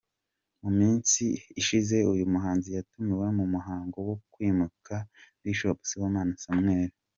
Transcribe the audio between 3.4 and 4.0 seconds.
muhango